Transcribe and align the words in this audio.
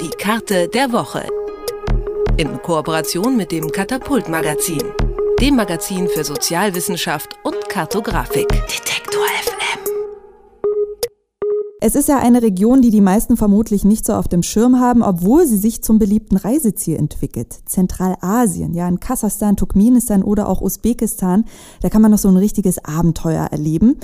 Die 0.00 0.10
Karte 0.10 0.68
der 0.68 0.92
Woche. 0.92 1.26
In 2.36 2.60
Kooperation 2.62 3.36
mit 3.36 3.52
dem 3.52 3.70
Katapult 3.70 4.28
Magazin, 4.28 4.82
dem 5.40 5.56
Magazin 5.56 6.08
für 6.08 6.24
Sozialwissenschaft 6.24 7.36
und 7.44 7.68
Kartografik. 7.68 8.48
Detektor 8.48 9.24
FM. 9.42 9.80
Es 11.80 11.94
ist 11.94 12.08
ja 12.08 12.18
eine 12.18 12.42
Region, 12.42 12.82
die 12.82 12.90
die 12.90 13.00
meisten 13.00 13.36
vermutlich 13.36 13.84
nicht 13.84 14.06
so 14.06 14.14
auf 14.14 14.28
dem 14.28 14.42
Schirm 14.42 14.80
haben, 14.80 15.02
obwohl 15.02 15.46
sie 15.46 15.58
sich 15.58 15.82
zum 15.82 15.98
beliebten 15.98 16.36
Reiseziel 16.36 16.96
entwickelt. 16.96 17.54
Zentralasien, 17.66 18.74
ja, 18.74 18.88
in 18.88 19.00
Kasachstan, 19.00 19.56
Turkmenistan 19.56 20.22
oder 20.22 20.48
auch 20.48 20.62
Usbekistan, 20.62 21.44
da 21.82 21.90
kann 21.90 22.02
man 22.02 22.10
noch 22.10 22.18
so 22.18 22.28
ein 22.28 22.36
richtiges 22.36 22.84
Abenteuer 22.84 23.44
erleben. 23.44 23.98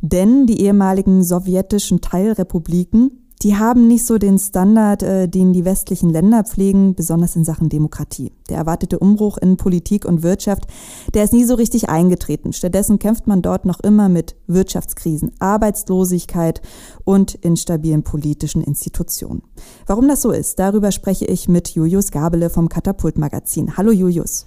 Denn 0.00 0.46
die 0.46 0.62
ehemaligen 0.62 1.22
sowjetischen 1.22 2.00
Teilrepubliken, 2.00 3.27
die 3.42 3.56
haben 3.56 3.86
nicht 3.86 4.04
so 4.04 4.18
den 4.18 4.38
Standard, 4.38 5.02
äh, 5.02 5.28
den 5.28 5.52
die 5.52 5.64
westlichen 5.64 6.10
Länder 6.10 6.44
pflegen, 6.44 6.94
besonders 6.94 7.36
in 7.36 7.44
Sachen 7.44 7.68
Demokratie. 7.68 8.32
Der 8.48 8.56
erwartete 8.56 8.98
Umbruch 8.98 9.38
in 9.38 9.56
Politik 9.56 10.04
und 10.04 10.22
Wirtschaft, 10.22 10.66
der 11.14 11.24
ist 11.24 11.32
nie 11.32 11.44
so 11.44 11.54
richtig 11.54 11.88
eingetreten. 11.88 12.52
Stattdessen 12.52 12.98
kämpft 12.98 13.26
man 13.26 13.42
dort 13.42 13.64
noch 13.64 13.80
immer 13.80 14.08
mit 14.08 14.34
Wirtschaftskrisen, 14.46 15.32
Arbeitslosigkeit 15.38 16.60
und 17.04 17.34
instabilen 17.36 18.02
politischen 18.02 18.62
Institutionen. 18.62 19.42
Warum 19.86 20.08
das 20.08 20.22
so 20.22 20.32
ist, 20.32 20.58
darüber 20.58 20.90
spreche 20.90 21.26
ich 21.26 21.48
mit 21.48 21.68
Julius 21.68 22.10
Gabele 22.10 22.50
vom 22.50 22.68
Katapult 22.68 23.18
Magazin. 23.18 23.76
Hallo 23.76 23.92
Julius. 23.92 24.46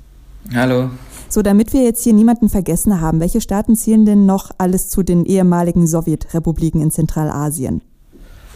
Hallo. 0.53 0.89
So, 1.29 1.41
damit 1.41 1.71
wir 1.71 1.83
jetzt 1.83 2.03
hier 2.03 2.13
niemanden 2.13 2.49
vergessen 2.49 2.99
haben, 2.99 3.21
welche 3.21 3.39
Staaten 3.39 3.75
zählen 3.75 4.05
denn 4.05 4.25
noch 4.25 4.51
alles 4.57 4.89
zu 4.89 5.01
den 5.01 5.23
ehemaligen 5.23 5.87
Sowjetrepubliken 5.87 6.81
in 6.81 6.91
Zentralasien? 6.91 7.81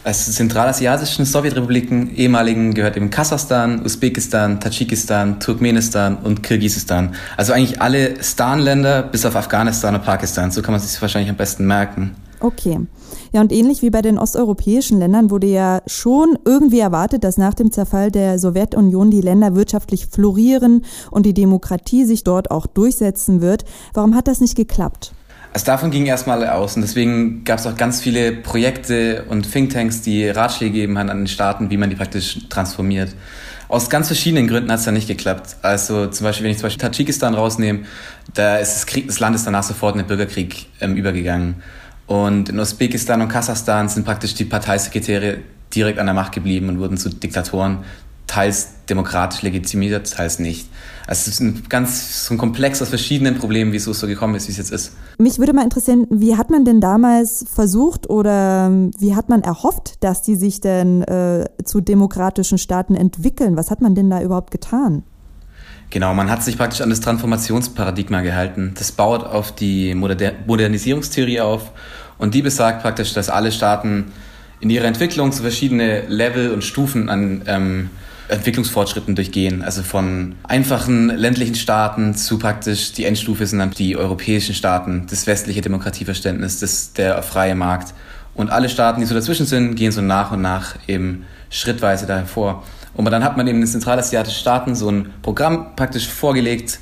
Als 0.06 0.32
zentralasiatischen 0.32 1.24
Sowjetrepubliken 1.24 2.14
ehemaligen 2.14 2.74
gehört 2.74 2.96
eben 2.96 3.10
Kasachstan, 3.10 3.84
Usbekistan, 3.84 4.60
Tadschikistan, 4.60 5.40
Turkmenistan 5.40 6.18
und 6.22 6.44
Kirgisistan. 6.44 7.16
Also 7.36 7.52
eigentlich 7.52 7.82
alle 7.82 8.22
Stan-Länder 8.22 9.02
bis 9.02 9.26
auf 9.26 9.34
Afghanistan 9.34 9.96
und 9.96 10.04
Pakistan. 10.04 10.52
So 10.52 10.62
kann 10.62 10.70
man 10.70 10.80
sich 10.80 11.02
wahrscheinlich 11.02 11.28
am 11.28 11.36
besten 11.36 11.66
merken. 11.66 12.14
Okay. 12.38 12.78
Ja, 13.32 13.40
und 13.40 13.50
ähnlich 13.50 13.82
wie 13.82 13.90
bei 13.90 14.00
den 14.00 14.16
osteuropäischen 14.16 15.00
Ländern 15.00 15.28
wurde 15.32 15.48
ja 15.48 15.82
schon 15.88 16.38
irgendwie 16.44 16.78
erwartet, 16.78 17.24
dass 17.24 17.36
nach 17.36 17.54
dem 17.54 17.72
Zerfall 17.72 18.12
der 18.12 18.38
Sowjetunion 18.38 19.10
die 19.10 19.22
Länder 19.22 19.56
wirtschaftlich 19.56 20.06
florieren 20.06 20.84
und 21.10 21.26
die 21.26 21.34
Demokratie 21.34 22.04
sich 22.04 22.22
dort 22.22 22.52
auch 22.52 22.68
durchsetzen 22.68 23.40
wird. 23.40 23.64
Warum 23.92 24.14
hat 24.14 24.28
das 24.28 24.40
nicht 24.40 24.54
geklappt? 24.54 25.15
Also 25.56 25.64
davon 25.64 25.90
ging 25.90 26.04
erstmal 26.04 26.46
aus 26.46 26.76
und 26.76 26.82
deswegen 26.82 27.42
gab 27.44 27.58
es 27.58 27.66
auch 27.66 27.78
ganz 27.78 28.02
viele 28.02 28.32
Projekte 28.32 29.24
und 29.30 29.50
Thinktanks, 29.50 30.02
die 30.02 30.28
Ratschläge 30.28 30.72
gegeben 30.72 30.98
haben 30.98 31.08
an 31.08 31.16
den 31.16 31.28
Staaten, 31.28 31.70
wie 31.70 31.78
man 31.78 31.88
die 31.88 31.96
praktisch 31.96 32.40
transformiert. 32.50 33.14
Aus 33.66 33.88
ganz 33.88 34.08
verschiedenen 34.08 34.48
Gründen 34.48 34.70
hat 34.70 34.80
es 34.80 34.84
dann 34.84 34.92
nicht 34.92 35.08
geklappt. 35.08 35.56
Also 35.62 36.08
zum 36.08 36.24
Beispiel, 36.24 36.44
wenn 36.44 36.50
ich 36.50 36.58
zum 36.58 36.64
Beispiel 36.64 36.82
Tadschikistan 36.82 37.32
rausnehme, 37.32 37.86
da 38.34 38.58
ist 38.58 38.74
das, 38.74 38.86
Krieg, 38.86 39.06
das 39.06 39.18
Land 39.18 39.34
ist 39.34 39.46
danach 39.46 39.62
sofort 39.62 39.94
in 39.94 40.02
den 40.02 40.08
Bürgerkrieg 40.08 40.66
ähm, 40.82 40.94
übergegangen. 40.94 41.62
Und 42.06 42.50
in 42.50 42.60
Usbekistan 42.60 43.22
und 43.22 43.28
Kasachstan 43.28 43.88
sind 43.88 44.04
praktisch 44.04 44.34
die 44.34 44.44
Parteisekretäre 44.44 45.38
direkt 45.74 45.98
an 45.98 46.04
der 46.04 46.14
Macht 46.14 46.32
geblieben 46.32 46.68
und 46.68 46.80
wurden 46.80 46.98
zu 46.98 47.08
Diktatoren, 47.08 47.78
teils 48.36 48.68
demokratisch 48.90 49.40
legitimiert, 49.40 50.12
teils 50.12 50.38
nicht. 50.38 50.68
Also 51.06 51.22
es 51.22 51.28
ist 51.28 51.40
ein 51.40 51.62
ganz 51.70 52.26
so 52.26 52.34
ein 52.34 52.38
Komplex 52.38 52.82
aus 52.82 52.90
verschiedenen 52.90 53.38
Problemen, 53.38 53.72
wie 53.72 53.76
es 53.76 53.84
so 53.84 54.06
gekommen 54.06 54.34
ist, 54.34 54.46
wie 54.46 54.52
es 54.52 54.58
jetzt 54.58 54.72
ist. 54.72 54.92
Mich 55.18 55.38
würde 55.38 55.54
mal 55.54 55.64
interessieren, 55.64 56.06
wie 56.10 56.36
hat 56.36 56.50
man 56.50 56.66
denn 56.66 56.82
damals 56.82 57.46
versucht 57.50 58.10
oder 58.10 58.70
wie 58.98 59.14
hat 59.14 59.30
man 59.30 59.40
erhofft, 59.42 60.04
dass 60.04 60.20
die 60.20 60.36
sich 60.36 60.60
denn 60.60 61.02
äh, 61.04 61.46
zu 61.64 61.80
demokratischen 61.80 62.58
Staaten 62.58 62.94
entwickeln? 62.94 63.56
Was 63.56 63.70
hat 63.70 63.80
man 63.80 63.94
denn 63.94 64.10
da 64.10 64.20
überhaupt 64.20 64.50
getan? 64.50 65.02
Genau, 65.88 66.12
man 66.12 66.30
hat 66.30 66.42
sich 66.42 66.58
praktisch 66.58 66.82
an 66.82 66.90
das 66.90 67.00
Transformationsparadigma 67.00 68.20
gehalten. 68.20 68.74
Das 68.76 68.92
baut 68.92 69.24
auf 69.24 69.52
die 69.52 69.94
Moder 69.94 70.32
Modernisierungstheorie 70.46 71.40
auf 71.40 71.72
und 72.18 72.34
die 72.34 72.42
besagt 72.42 72.82
praktisch, 72.82 73.14
dass 73.14 73.30
alle 73.30 73.50
Staaten 73.50 74.12
in 74.60 74.68
ihrer 74.68 74.86
Entwicklung 74.86 75.32
zu 75.32 75.42
verschiedene 75.42 76.02
Level 76.08 76.50
und 76.50 76.64
Stufen 76.64 77.08
an 77.08 77.42
ähm, 77.46 77.90
Entwicklungsfortschritten 78.28 79.14
durchgehen. 79.14 79.62
Also 79.62 79.82
von 79.82 80.34
einfachen 80.42 81.08
ländlichen 81.08 81.54
Staaten 81.54 82.14
zu 82.14 82.38
praktisch 82.38 82.92
die 82.92 83.04
Endstufe 83.04 83.46
sind 83.46 83.58
dann 83.58 83.70
die 83.70 83.96
europäischen 83.96 84.54
Staaten, 84.54 85.06
das 85.08 85.26
westliche 85.26 85.60
Demokratieverständnis, 85.60 86.60
das, 86.60 86.92
der 86.92 87.22
freie 87.22 87.54
Markt. 87.54 87.94
Und 88.34 88.50
alle 88.50 88.68
Staaten, 88.68 89.00
die 89.00 89.06
so 89.06 89.14
dazwischen 89.14 89.46
sind, 89.46 89.76
gehen 89.76 89.92
so 89.92 90.02
nach 90.02 90.32
und 90.32 90.42
nach 90.42 90.76
eben 90.86 91.24
schrittweise 91.50 92.06
da 92.06 92.16
hervor. 92.16 92.64
Und 92.94 93.04
dann 93.06 93.24
hat 93.24 93.36
man 93.36 93.46
eben 93.46 93.60
den 93.60 93.66
zentralasiatischen 93.66 94.40
Staaten 94.40 94.74
so 94.74 94.90
ein 94.90 95.12
Programm 95.22 95.76
praktisch 95.76 96.08
vorgelegt, 96.08 96.80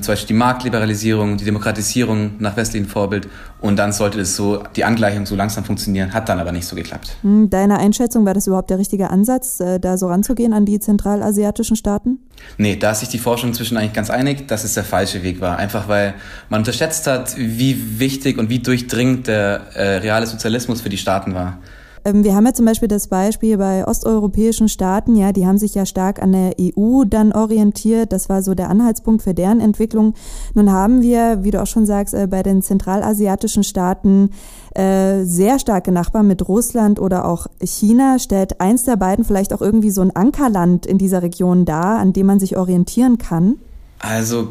zum 0.00 0.12
Beispiel 0.12 0.28
die 0.28 0.34
Marktliberalisierung, 0.34 1.36
die 1.36 1.44
Demokratisierung 1.44 2.32
nach 2.38 2.56
westlichem 2.56 2.88
Vorbild. 2.88 3.28
Und 3.60 3.76
dann 3.76 3.92
sollte 3.92 4.20
es 4.20 4.36
so, 4.36 4.62
die 4.76 4.84
Angleichung 4.84 5.26
so 5.26 5.36
langsam 5.36 5.64
funktionieren, 5.64 6.12
hat 6.12 6.28
dann 6.28 6.38
aber 6.38 6.52
nicht 6.52 6.66
so 6.66 6.76
geklappt. 6.76 7.16
Hm, 7.22 7.48
deine 7.48 7.78
Einschätzung, 7.78 8.26
war 8.26 8.34
das 8.34 8.46
überhaupt 8.46 8.70
der 8.70 8.78
richtige 8.78 9.10
Ansatz, 9.10 9.60
äh, 9.60 9.78
da 9.78 9.96
so 9.96 10.08
ranzugehen 10.08 10.52
an 10.52 10.66
die 10.66 10.80
zentralasiatischen 10.80 11.76
Staaten? 11.76 12.18
Nee, 12.58 12.76
da 12.76 12.90
ist 12.90 13.00
sich 13.00 13.08
die 13.08 13.18
Forschung 13.18 13.50
inzwischen 13.50 13.76
eigentlich 13.76 13.92
ganz 13.92 14.10
einig, 14.10 14.48
dass 14.48 14.64
es 14.64 14.74
der 14.74 14.84
falsche 14.84 15.22
Weg 15.22 15.40
war. 15.40 15.56
Einfach 15.56 15.88
weil 15.88 16.14
man 16.48 16.60
unterschätzt 16.60 17.06
hat, 17.06 17.36
wie 17.36 17.98
wichtig 17.98 18.38
und 18.38 18.50
wie 18.50 18.58
durchdringend 18.58 19.28
der 19.28 19.62
äh, 19.74 19.96
reale 19.98 20.26
Sozialismus 20.26 20.80
für 20.80 20.88
die 20.88 20.98
Staaten 20.98 21.34
war. 21.34 21.58
Ähm, 22.04 22.24
wir 22.24 22.34
haben 22.34 22.46
ja 22.46 22.52
zum 22.52 22.66
Beispiel 22.66 22.88
das 22.88 23.08
Beispiel 23.08 23.56
bei 23.56 23.86
osteuropäischen 23.86 24.68
Staaten, 24.68 25.16
ja, 25.16 25.32
die 25.32 25.46
haben 25.46 25.58
sich 25.58 25.74
ja 25.74 25.86
stark 25.86 26.22
an 26.22 26.32
der 26.32 26.54
EU 26.60 27.04
dann 27.04 27.32
orientiert. 27.32 28.12
Das 28.12 28.28
war 28.28 28.42
so 28.42 28.54
der 28.54 28.68
Anhaltspunkt 28.68 29.22
für 29.22 29.34
deren 29.34 29.60
Entwicklung. 29.60 30.14
Nun 30.54 30.70
haben 30.70 31.02
wir, 31.02 31.42
wie 31.42 31.50
du 31.50 31.62
auch 31.62 31.66
schon 31.66 31.86
sagst, 31.86 32.14
äh, 32.14 32.26
bei 32.26 32.42
den 32.42 32.62
zentralasiatischen 32.62 33.64
Staaten 33.64 34.30
äh, 34.74 35.24
sehr 35.24 35.58
starke 35.58 35.92
Nachbarn 35.92 36.26
mit 36.26 36.46
Russland 36.48 37.00
oder 37.00 37.26
auch 37.26 37.46
China. 37.62 38.18
Stellt 38.18 38.60
eins 38.60 38.84
der 38.84 38.96
beiden 38.96 39.24
vielleicht 39.24 39.52
auch 39.52 39.62
irgendwie 39.62 39.90
so 39.90 40.02
ein 40.02 40.14
Ankerland 40.14 40.86
in 40.86 40.98
dieser 40.98 41.22
Region 41.22 41.64
dar, 41.64 41.98
an 41.98 42.12
dem 42.12 42.26
man 42.26 42.40
sich 42.40 42.56
orientieren 42.56 43.18
kann? 43.18 43.56
Also 44.00 44.48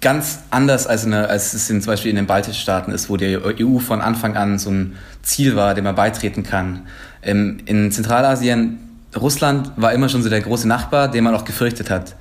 ganz 0.00 0.40
anders 0.50 0.86
als, 0.86 1.06
eine, 1.06 1.28
als 1.28 1.54
es 1.54 1.70
in, 1.70 1.80
zum 1.80 1.92
Beispiel 1.92 2.10
in 2.10 2.16
den 2.16 2.26
baltischen 2.26 2.60
Staaten 2.60 2.92
ist, 2.92 3.08
wo 3.08 3.16
die 3.16 3.38
EU 3.38 3.78
von 3.78 4.00
Anfang 4.02 4.36
an 4.36 4.58
so 4.58 4.70
ein 4.70 4.96
Ziel 5.22 5.56
war, 5.56 5.74
dem 5.74 5.84
man 5.84 5.94
beitreten 5.94 6.42
kann. 6.42 6.86
Ähm, 7.22 7.58
in 7.64 7.90
Zentralasien, 7.90 8.78
Russland 9.16 9.72
war 9.76 9.92
immer 9.92 10.08
schon 10.08 10.22
so 10.22 10.28
der 10.28 10.40
große 10.40 10.68
Nachbar, 10.68 11.08
den 11.08 11.24
man 11.24 11.34
auch 11.34 11.44
gefürchtet 11.44 11.90
hat. 11.90 12.16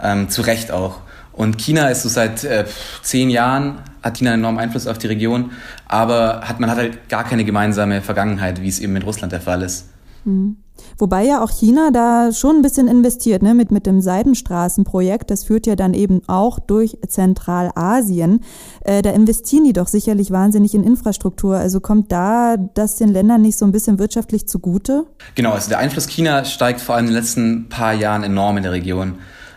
Ähm, 0.00 0.28
zu 0.28 0.42
Recht 0.42 0.70
auch. 0.70 1.00
Und 1.32 1.58
China 1.58 1.88
ist 1.88 2.02
so 2.02 2.08
seit 2.08 2.44
äh, 2.44 2.64
zehn 3.02 3.28
Jahren, 3.28 3.78
hat 4.02 4.18
China 4.18 4.32
einen 4.32 4.42
enormen 4.42 4.60
Einfluss 4.60 4.86
auf 4.86 4.98
die 4.98 5.08
Region, 5.08 5.50
aber 5.86 6.42
hat, 6.44 6.60
man 6.60 6.70
hat 6.70 6.78
halt 6.78 7.08
gar 7.08 7.24
keine 7.24 7.44
gemeinsame 7.44 8.02
Vergangenheit, 8.02 8.62
wie 8.62 8.68
es 8.68 8.78
eben 8.78 8.92
mit 8.92 9.04
Russland 9.04 9.32
der 9.32 9.40
Fall 9.40 9.62
ist. 9.62 9.88
Mhm. 10.26 10.56
Wobei 10.98 11.24
ja 11.24 11.42
auch 11.42 11.50
China 11.50 11.90
da 11.90 12.32
schon 12.32 12.56
ein 12.56 12.62
bisschen 12.62 12.88
investiert, 12.88 13.42
ne, 13.42 13.54
mit, 13.54 13.70
mit 13.70 13.86
dem 13.86 14.00
Seidenstraßenprojekt. 14.00 15.30
Das 15.30 15.44
führt 15.44 15.66
ja 15.66 15.76
dann 15.76 15.94
eben 15.94 16.22
auch 16.26 16.58
durch 16.58 16.98
Zentralasien. 17.06 18.40
Äh, 18.82 19.02
da 19.02 19.10
investieren 19.10 19.64
die 19.64 19.72
doch 19.72 19.88
sicherlich 19.88 20.30
wahnsinnig 20.30 20.74
in 20.74 20.84
Infrastruktur. 20.84 21.56
Also 21.56 21.80
kommt 21.80 22.12
da 22.12 22.56
das 22.56 22.96
den 22.96 23.08
Ländern 23.08 23.42
nicht 23.42 23.58
so 23.58 23.64
ein 23.64 23.72
bisschen 23.72 23.98
wirtschaftlich 23.98 24.48
zugute? 24.48 25.06
Genau, 25.34 25.52
also 25.52 25.68
der 25.68 25.78
Einfluss 25.78 26.06
China 26.06 26.44
steigt 26.44 26.80
vor 26.80 26.94
allem 26.94 27.06
in 27.06 27.12
den 27.12 27.20
letzten 27.20 27.68
paar 27.68 27.94
Jahren 27.94 28.22
enorm 28.22 28.56
in 28.56 28.62
der 28.62 28.72
Region. 28.72 29.14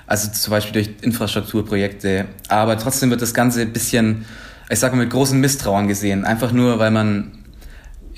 Also 0.07 0.31
zum 0.31 0.51
Beispiel 0.51 0.73
durch 0.73 0.89
Infrastrukturprojekte. 1.01 2.25
Aber 2.47 2.77
trotzdem 2.77 3.11
wird 3.11 3.21
das 3.21 3.33
Ganze 3.33 3.61
ein 3.61 3.73
bisschen, 3.73 4.25
ich 4.69 4.79
sag 4.79 4.93
mal, 4.93 4.99
mit 4.99 5.11
großem 5.11 5.39
Misstrauen 5.39 5.87
gesehen. 5.87 6.25
Einfach 6.25 6.51
nur, 6.51 6.79
weil 6.79 6.91
man 6.91 7.38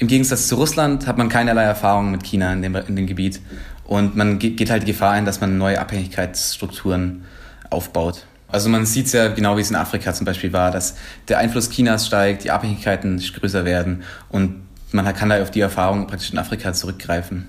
im 0.02 0.08
Gegensatz 0.08 0.48
zu 0.48 0.56
Russland 0.56 1.06
hat 1.06 1.20
man 1.20 1.30
keinerlei 1.30 1.62
Erfahrung 1.62 2.10
mit 2.10 2.24
China 2.24 2.52
in 2.54 2.64
dem, 2.64 2.76
in 2.76 2.96
dem 2.96 3.06
Gebiet. 3.06 3.40
Und 3.86 4.16
man 4.16 4.40
geht 4.40 4.72
halt 4.72 4.82
die 4.82 4.88
Gefahr 4.88 5.12
ein, 5.12 5.26
dass 5.26 5.42
man 5.42 5.60
neue 5.60 5.80
Abhängigkeitsstrukturen 5.80 7.24
aufbaut. 7.70 8.26
Also 8.48 8.68
man 8.68 8.88
sieht 8.88 9.06
es 9.06 9.12
ja 9.12 9.28
genau, 9.28 9.58
wie 9.58 9.62
es 9.62 9.70
in 9.70 9.76
Afrika 9.76 10.12
zum 10.14 10.26
Beispiel 10.26 10.54
war, 10.54 10.72
dass 10.72 10.96
der 11.28 11.38
Einfluss 11.38 11.70
Chinas 11.70 12.08
steigt, 12.08 12.44
die 12.44 12.50
Abhängigkeiten 12.50 13.22
größer 13.40 13.64
werden 13.64 14.02
und 14.30 14.64
man 14.92 15.06
kann 15.14 15.30
da 15.30 15.40
auf 15.42 15.52
die 15.52 15.62
Erfahrung 15.62 16.08
praktisch 16.08 16.34
in 16.34 16.40
Afrika 16.40 16.74
zurückgreifen. 16.74 17.48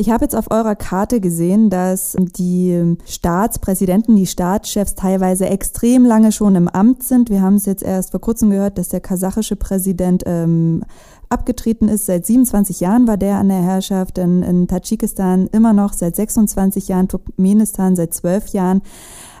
Ich 0.00 0.10
habe 0.10 0.24
jetzt 0.24 0.36
auf 0.36 0.52
eurer 0.52 0.76
Karte 0.76 1.20
gesehen, 1.20 1.70
dass 1.70 2.16
die 2.18 2.96
Staatspräsidenten, 3.04 4.14
die 4.14 4.28
Staatschefs 4.28 4.94
teilweise 4.94 5.48
extrem 5.48 6.04
lange 6.04 6.30
schon 6.30 6.54
im 6.54 6.68
Amt 6.68 7.02
sind. 7.02 7.30
Wir 7.30 7.42
haben 7.42 7.56
es 7.56 7.66
jetzt 7.66 7.82
erst 7.82 8.12
vor 8.12 8.20
kurzem 8.20 8.50
gehört, 8.50 8.78
dass 8.78 8.90
der 8.90 9.00
kasachische 9.00 9.56
Präsident 9.56 10.22
ähm, 10.24 10.84
abgetreten 11.28 11.88
ist. 11.88 12.06
Seit 12.06 12.26
27 12.26 12.80
Jahren 12.80 13.06
war 13.06 13.16
der 13.16 13.36
an 13.36 13.48
der 13.48 13.62
Herrschaft, 13.62 14.18
in, 14.18 14.42
in 14.42 14.68
Tadschikistan 14.68 15.48
immer 15.52 15.72
noch 15.72 15.92
seit 15.92 16.16
26 16.16 16.88
Jahren, 16.88 17.08
Turkmenistan 17.08 17.96
seit 17.96 18.14
12 18.14 18.48
Jahren. 18.48 18.82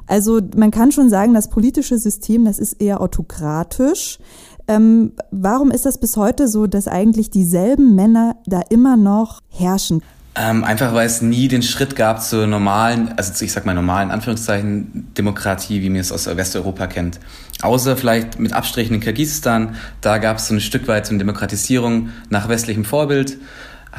Also 0.06 0.40
man 0.56 0.70
kann 0.70 0.92
schon 0.92 1.10
sagen, 1.10 1.34
das 1.34 1.50
politische 1.50 1.98
System, 1.98 2.44
das 2.44 2.58
ist 2.58 2.80
eher 2.80 3.00
autokratisch. 3.00 4.18
Ähm, 4.66 5.12
warum 5.30 5.70
ist 5.70 5.86
das 5.86 5.98
bis 5.98 6.16
heute 6.16 6.48
so, 6.48 6.66
dass 6.66 6.88
eigentlich 6.88 7.30
dieselben 7.30 7.94
Männer 7.94 8.36
da 8.46 8.60
immer 8.68 8.96
noch 8.96 9.40
herrschen? 9.48 10.02
Ähm, 10.40 10.62
einfach 10.62 10.94
weil 10.94 11.06
es 11.06 11.20
nie 11.20 11.48
den 11.48 11.62
Schritt 11.62 11.96
gab 11.96 12.22
zur 12.22 12.46
normalen, 12.46 13.12
also 13.16 13.44
ich 13.44 13.50
sag 13.50 13.66
mal 13.66 13.74
normalen 13.74 14.12
Anführungszeichen 14.12 15.08
Demokratie, 15.16 15.82
wie 15.82 15.90
man 15.90 15.98
es 15.98 16.12
aus 16.12 16.26
Westeuropa 16.26 16.86
kennt. 16.86 17.18
Außer 17.60 17.96
vielleicht 17.96 18.38
mit 18.38 18.52
Abstrichen 18.52 18.94
in 18.94 19.00
Kirgisistan, 19.00 19.74
da 20.00 20.18
gab 20.18 20.36
es 20.36 20.46
so 20.46 20.54
ein 20.54 20.60
Stück 20.60 20.86
weit 20.86 21.06
so 21.06 21.10
eine 21.10 21.18
Demokratisierung 21.18 22.10
nach 22.30 22.48
westlichem 22.48 22.84
Vorbild. 22.84 23.38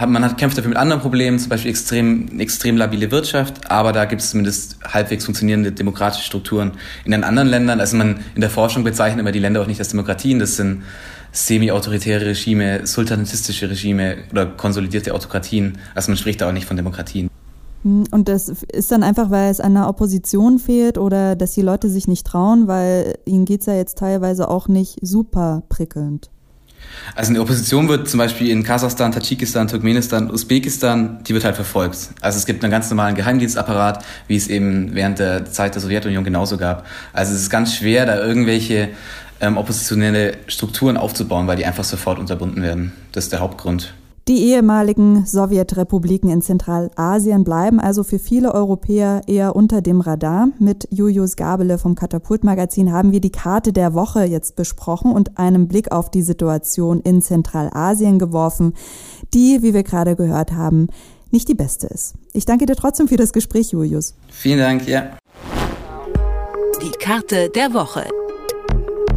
Man 0.08 0.24
hat 0.24 0.38
kämpft 0.38 0.58
dafür 0.58 0.70
mit 0.70 0.78
anderen 0.78 1.02
Problemen, 1.02 1.40
zum 1.40 1.50
Beispiel 1.50 1.72
extrem, 1.72 2.40
extrem 2.40 2.78
labile 2.78 3.12
Wirtschaft, 3.12 3.70
aber 3.70 3.92
da 3.92 4.06
gibt 4.06 4.22
es 4.22 4.30
zumindest 4.30 4.78
halbwegs 4.86 5.26
funktionierende 5.26 5.74
demokratische 5.74 6.24
Strukturen. 6.24 6.72
In 7.04 7.12
den 7.12 7.26
anderen 7.26 7.50
Ländern, 7.50 7.82
also 7.82 7.98
man 7.98 8.22
in 8.36 8.40
der 8.40 8.50
Forschung 8.50 8.86
bezeichnet 8.86 9.20
immer 9.20 9.34
die 9.34 9.40
Länder 9.40 9.62
auch 9.62 9.68
nicht 9.68 9.80
als 9.80 9.90
Demokratien, 9.90 10.40
das 10.40 10.56
sind 10.56 10.84
semi-autoritäre 11.31 12.26
Regime, 12.26 12.86
sultanatistische 12.86 13.70
Regime 13.70 14.18
oder 14.31 14.46
konsolidierte 14.46 15.14
Autokratien. 15.14 15.78
Also 15.96 16.12
man 16.12 16.18
spricht 16.18 16.42
da 16.42 16.50
auch 16.50 16.54
nicht 16.54 16.66
von 16.66 16.78
Demokratien. 16.78 17.30
Hm, 17.84 18.06
und 18.12 18.28
das 18.28 18.50
ist 18.50 18.92
dann 18.92 19.04
einfach, 19.04 19.30
weil 19.31 19.52
es 19.52 19.60
an 19.60 19.74
der 19.74 19.88
Opposition 19.88 20.60
fehlt 20.60 20.98
oder 20.98 21.36
dass 21.36 21.52
die 21.52 21.62
Leute 21.62 21.90
sich 21.90 22.08
nicht 22.08 22.26
trauen, 22.26 22.68
weil 22.68 23.18
ihnen 23.26 23.46
geht 23.46 23.62
es 23.62 23.68
ja 23.68 23.76
jetzt 23.76 23.98
teilweise 23.98 24.50
auch 24.50 24.68
nicht 24.68 24.98
super 25.02 25.64
prickelnd. 25.70 26.30
Also 27.16 27.31
eine 27.31 27.42
Opposition 27.42 27.88
wird 27.88 28.10
zum 28.10 28.18
Beispiel 28.18 28.50
in 28.50 28.64
Kasachstan, 28.64 29.12
Tadschikistan, 29.12 29.68
Turkmenistan, 29.68 30.31
Usbekistan, 30.31 31.20
die 31.28 31.34
wird 31.34 31.44
halt 31.44 31.56
verfolgt. 31.56 32.10
Also 32.22 32.38
es 32.38 32.46
gibt 32.46 32.64
einen 32.64 32.72
ganz 32.72 32.90
normalen 32.90 33.16
Geheimdienstapparat, 33.16 34.04
wie 34.28 34.36
es 34.36 34.48
eben 34.48 34.96
während 34.96 35.20
der 35.20 35.46
Zeit 35.46 35.76
der 35.76 35.81
Sowjetunion 35.81 36.24
genauso 36.24 36.58
gab. 36.58 36.86
Also 37.14 37.34
es 37.34 37.42
ist 37.42 37.50
ganz 37.50 37.76
schwer, 37.76 38.06
da 38.06 38.22
irgendwelche 38.22 38.90
ähm, 39.42 39.58
oppositionelle 39.58 40.38
Strukturen 40.48 40.98
aufzubauen, 40.98 41.48
weil 41.48 41.58
die 41.58 41.66
einfach 41.66 41.84
sofort 41.84 42.20
unterbunden 42.20 42.62
werden. 42.62 42.94
Das 43.12 43.26
ist 43.26 43.34
der 43.34 43.40
Hauptgrund. 43.40 43.94
Die 44.30 44.44
ehemaligen 44.44 45.26
Sowjetrepubliken 45.26 46.30
in 46.30 46.44
Zentralasien 46.44 47.44
bleiben 47.44 47.80
also 47.80 48.04
für 48.04 48.20
viele 48.20 48.54
Europäer 48.54 49.22
eher 49.26 49.56
unter 49.56 49.82
dem 49.82 50.02
Radar. 50.02 50.50
Mit 50.60 50.88
Julius 50.92 51.36
Gabele 51.36 51.80
vom 51.80 51.96
Katapultmagazin 51.96 52.92
haben 52.92 53.12
wir 53.12 53.22
die 53.22 53.32
Karte 53.32 53.74
der 53.74 53.96
Woche 53.96 54.26
jetzt 54.26 54.56
besprochen 54.56 55.14
und 55.14 55.40
einen 55.40 55.68
Blick 55.68 55.92
auf 55.92 56.12
die 56.12 56.22
Situation 56.22 57.02
in 57.02 57.24
Zentralasien 57.24 58.20
geworfen, 58.20 58.76
die, 59.34 59.64
wie 59.64 59.74
wir 59.74 59.82
gerade 59.82 60.16
gehört 60.16 60.52
haben, 60.52 60.90
nicht 61.32 61.48
die 61.48 61.56
beste 61.56 61.88
ist. 61.88 62.14
Ich 62.32 62.46
danke 62.46 62.68
dir 62.68 62.76
trotzdem 62.76 63.08
für 63.08 63.18
das 63.18 63.34
Gespräch, 63.34 63.72
Julius. 63.72 64.14
Vielen 64.30 64.60
Dank, 64.60 64.88
ja. 64.88 65.18
Die 66.84 66.92
Karte 67.04 67.50
der 67.50 67.74
Woche 67.74 68.06